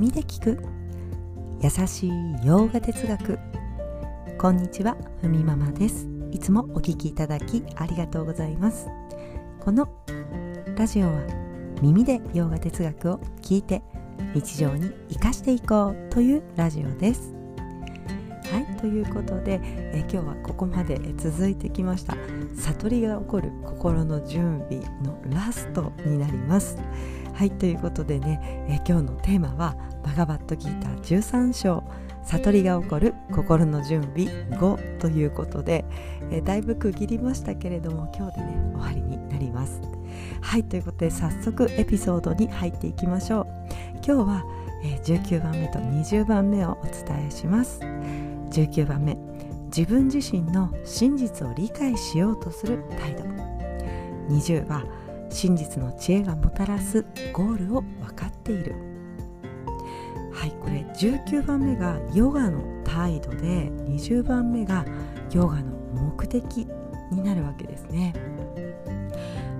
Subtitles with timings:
[0.00, 0.58] 耳で聞く。
[1.60, 2.10] 優しい
[2.42, 3.38] 洋画哲学。
[4.38, 6.08] こんにちはふみママです。
[6.32, 8.88] いつもお聞きいただきありがとうございます。
[9.60, 9.90] この
[10.74, 11.20] ラジオは
[11.82, 13.82] 耳で洋画哲学を聞いて
[14.32, 17.34] 日常に生かしていこうというラジオです。
[18.50, 22.16] はいということでえ今日はここまで続いてきました。
[22.56, 26.78] 悟りが起こる心の準備のラストになります。
[27.40, 31.82] はいということでねえ今日のテーマはバガバットギーター13章
[32.26, 34.26] 悟りが起こる心の準備
[34.58, 35.86] 5ということで、
[36.30, 39.80] えだいぶ区切りましたけれども今日でね終わりになります。
[40.42, 43.46] はいということで早速エピソードに入っていきましょう。
[44.06, 44.44] 今日は、
[44.84, 47.80] え19番目と20番目をお伝えします。
[48.50, 49.16] 19番目
[49.74, 53.24] 自分自身の真実を理解しようとする態度。
[54.28, 54.84] 20は
[55.30, 58.74] 真実の知恵がもたらすゴールを分かっている。
[60.32, 64.84] はいこれ19番目がヨガの態度で20番目が
[65.32, 66.66] ヨガの目的
[67.10, 68.14] になるわけですね。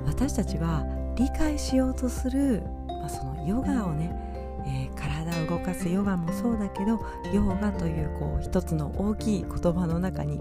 [0.07, 0.85] 私たちは
[1.17, 4.31] 理解しようとする、まあ、そのヨガをね
[4.67, 7.01] えー、体を動かすヨガもそうだけど
[7.33, 10.41] ヨガというこう一つの大きい言葉の中に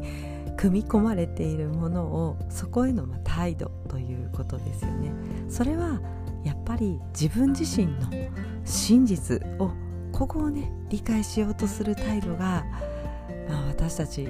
[0.60, 5.14] 組み込まれているものをそこへのま態度ということですよね。
[5.48, 6.02] それは
[6.44, 8.10] やっぱり自分自身の
[8.66, 9.72] 真実を
[10.12, 12.66] ここをね理解しようとする態度が、
[13.48, 14.26] まあ、私たち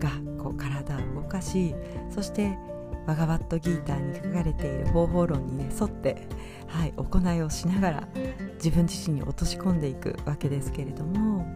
[0.00, 0.10] が
[0.42, 1.76] こう体を動かし
[2.10, 2.58] そして
[3.06, 6.26] バガバットギーターに書かれている方法論にね沿って、
[6.66, 8.08] はい、行いをしながら
[8.54, 11.46] 自分自身に落とし込んでいくわけですけれども、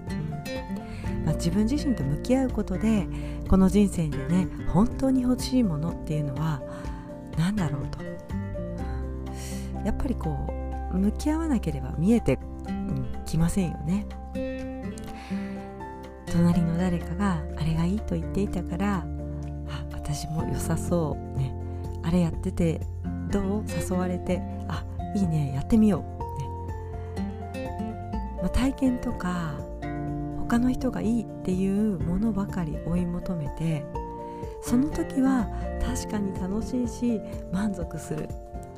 [1.29, 3.07] まあ、自分自身と向き合うことで
[3.51, 6.63] この人生でね本当に欲しいものっていうのは
[7.37, 7.99] 何だろうと。
[9.85, 10.35] やっぱりこ
[10.91, 12.39] う向き合わなければ見えて
[13.27, 14.07] きませんよね。
[16.33, 19.05] 隣の誰かがあれがいいと言っていたからあ
[19.93, 21.53] 私も良さそうね。
[22.05, 22.81] あれやってて
[23.31, 24.83] どう誘われてあ
[25.15, 26.03] いいねやってみよ
[27.55, 28.39] う、ね。
[28.41, 29.69] まあ、体験とか
[30.49, 33.85] 他の人がいいっていうものばかり追い求めて
[34.63, 35.47] その時は
[35.85, 37.21] 確かに楽しいし
[37.53, 38.23] 満足する、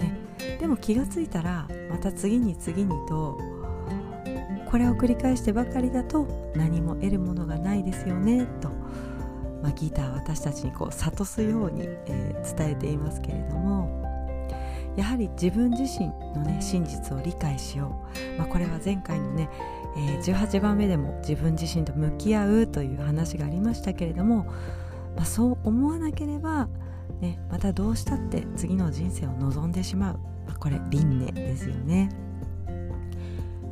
[0.00, 3.38] ね、でも気がついたらまた次に次にと
[4.68, 8.68] これを繰り返してばかりだと何も得るものがないですよねと。
[9.62, 13.99] まあ、ギター私たちにこう諭すように、えー、伝えていますけれども。
[14.96, 19.48] やはり自分自身のね真実を理解しよう、まあ、これは前回のね、
[19.96, 24.44] えー、18番目でも自分自身と向き合うという話がありましたけれども、
[25.16, 26.68] まあ、そう思わなければ、
[27.20, 32.10] ね、またどうしたって次の人生を望んでしまう、まあ、これ輪廻ですよね。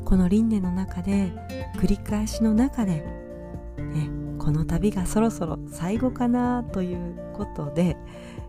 [0.05, 1.31] この輪廻の中で
[1.77, 3.05] 繰り返しの中で、
[3.77, 4.09] ね、
[4.39, 7.99] この旅がそろそろ最後かなということで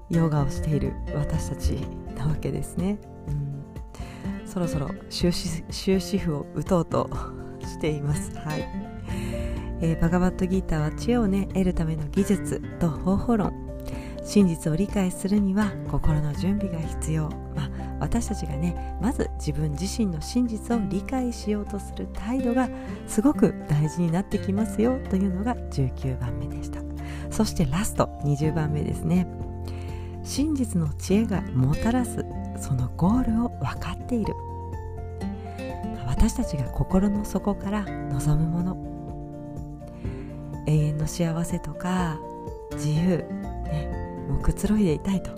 [0.10, 1.78] ヨガをしている私たち
[2.20, 7.10] なわけですね、うん、そろそろ終止符を打とうと
[7.62, 8.38] しています。
[8.38, 8.68] はい、
[9.82, 13.70] えー、バガバットギーターは知恵をね得るための技術と方法論。
[14.30, 17.70] 真実を理解するには心の準備が必要、まあ、
[18.00, 22.70] 私たちがねまず自分自身の真実を理解しようとする態度が
[23.08, 26.80] すごく大事になってきますよというのが19番目でした。
[27.32, 29.26] そしてラスト20番目ですね。
[30.30, 32.24] 真実の知恵がもたらす
[32.62, 34.36] そのゴールを分かっている。
[36.06, 38.78] 私たちが心の底から望むもの。
[40.68, 42.20] 永遠の幸せとか
[42.74, 43.18] 自由、
[43.64, 45.32] ね、もうくつろいでいたいと。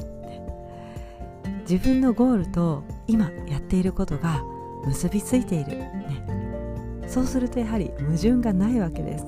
[1.62, 4.44] 自分のゴールと今やっていることが
[4.86, 9.26] 結びついている、ね、そうするとやはり矛盾がないわけです。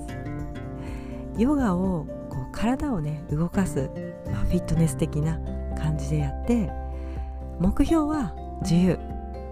[1.38, 3.90] ヨガをこう体をね動かす、
[4.26, 5.40] まあ、フィットネス的な
[5.84, 6.72] 感じでやって
[7.60, 8.98] 目標は自由、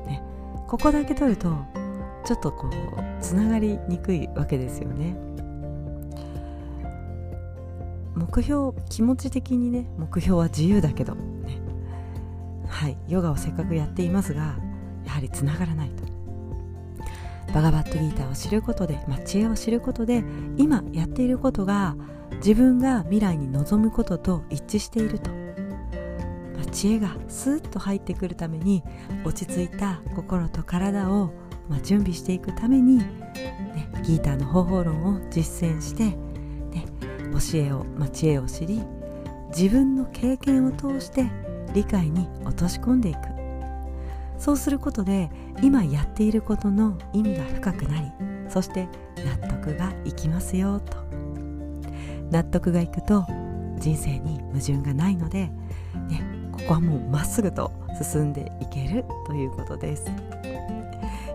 [0.08, 0.24] ね、
[0.68, 1.54] ここだけ取ると
[2.26, 5.18] ちょっとこうつながりにくいわけですよね。
[8.16, 11.60] 目標気持ち的にね目標は自由だけどね。
[12.68, 12.98] はい。
[13.08, 14.56] ヨガをせっかくやっていますが
[15.06, 16.04] やはりつながらないと。
[17.54, 20.24] バガバットギーターを知ることで、まあ、知恵を知ることで
[20.56, 21.98] 今やっていることが
[22.36, 25.41] 自分が未来に望むことと一致していると、
[26.72, 28.84] 知恵がスーッと入ってくるために
[29.24, 31.32] 落ち着いた心と体を、
[31.70, 33.06] まあ、準備していくために、ね、
[34.04, 36.86] ギーターの方法論を実践して、ね、
[37.52, 38.82] 教えを、まあ、知恵を知り
[39.56, 41.30] 自分の経験を通して
[41.74, 43.20] 理解に落とし込んでいく。
[44.38, 45.30] そうすることで
[45.62, 48.12] 今やっていることの意味が深くなり
[48.50, 48.88] そして
[49.24, 50.98] 納得がいきますよと。
[52.32, 53.26] 納得がいくと
[53.78, 55.52] 人生に矛盾がないので、
[56.10, 56.31] ね、
[56.72, 57.70] こはもうまっすぐと
[58.02, 60.10] 進んでいけるということです。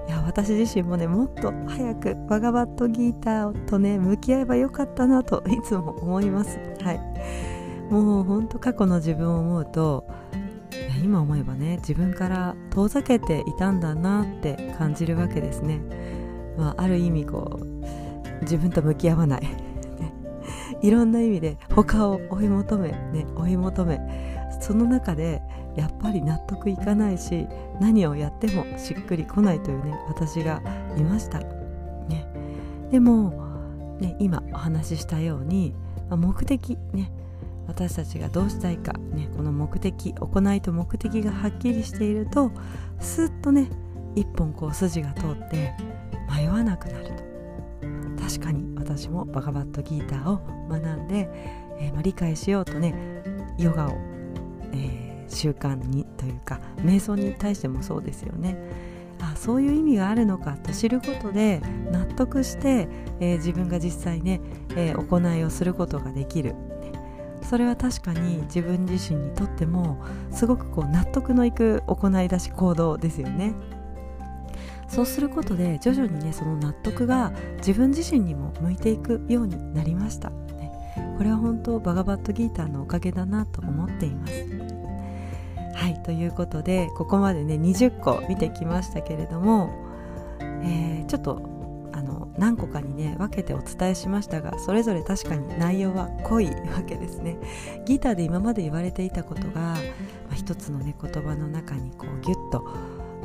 [0.08, 6.58] いや私自身もねもっと早くバガバットギーターとね向き合えばよかったなといつも思います。
[6.82, 7.92] はい。
[7.92, 10.08] もうほんと過去の自分を思うと
[11.04, 15.80] 今思えばね自分から遠ざけていたんだなって感じるわけですね、
[16.56, 19.42] まあ、ある意味こう自分と向き合わない。
[20.80, 24.25] いろんな意味で他を追い求め、ね、追い求め
[24.66, 25.42] その中で
[25.76, 27.46] やっぱり納得いかないし
[27.80, 30.60] 何をやってもしっくりこないというね私が
[30.96, 32.26] いました、ね、
[32.90, 35.72] でも、ね、今お話ししたように
[36.10, 37.12] 目的ね
[37.68, 42.50] 私たちがどうしたいか、ね、この目的行いと目的がはっきりしていると
[42.98, 43.70] スッとね
[44.16, 45.74] 一本こう筋が通って
[46.28, 47.26] 迷わなくなると。
[48.20, 51.28] 確かに私もバガバットギーターを学んで、
[51.78, 53.22] えー、ま、理解しようとね
[53.56, 54.15] ヨガを、
[54.72, 58.56] えー、習慣にというか瞑想に対してもそうですよね。
[59.20, 60.52] あそういう意味があるのか。
[60.62, 62.88] と知ることで納得して、
[63.20, 64.40] えー、自分が実際ね、
[64.76, 66.54] え行いをすることができる。
[67.42, 70.02] それは確かに自分自身にとっても
[70.32, 73.54] すごくこう納得のいく行いだし行動ですよね。
[74.88, 80.70] そうすることで徐々にねその納得が自分自身にも向いていくようになりました、ね、
[81.18, 84.55] これは本当バガバットギーターのおかげだなと思っています。
[85.76, 89.70] はいということでここまでね20個見てきましたけれども、
[90.40, 91.42] えー、ちょっと
[91.92, 97.36] あの何個かにね分けてお伝えしましたがそれぞれ確かに内容は濃いわけですね。
[97.84, 99.74] ギターで今まで言われていたことが、ま
[100.32, 102.66] あ、一つのね言葉の中にこうギュッと、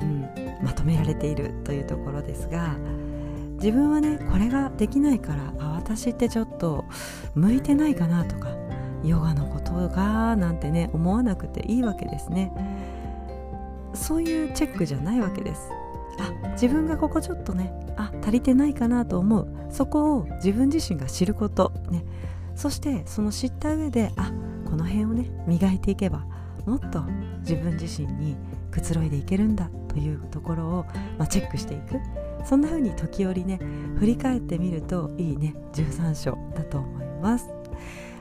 [0.01, 0.29] うん、
[0.61, 2.75] まとめられているというところですが
[3.55, 6.83] 自分はねこれができないからあ私ってちょっと
[7.33, 8.49] 向いてないかなとか
[9.03, 12.51] ヨガのことがなんてね思わなくていいわけですね。
[13.93, 15.69] そういうチェックじゃないわけです。
[16.19, 19.47] あ自分がここちょっとねあ足りてないかなと思う。
[19.69, 21.71] そこを自分自身が知ること。
[21.89, 22.03] ね。
[22.55, 24.31] そしてその知った上であ
[24.69, 26.25] この辺をね磨いていけば
[26.65, 27.01] もっと
[27.39, 28.35] 自分自身に
[28.69, 30.85] くつろいでいけるんだというところを、
[31.17, 31.99] まあ、チェックしていく。
[32.43, 33.59] そんな風に時折ね
[33.99, 35.55] 振り返ってみるといいね。
[35.73, 37.49] 13章だと思います。